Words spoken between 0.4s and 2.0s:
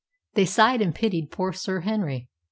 sighed and pitied poor Sir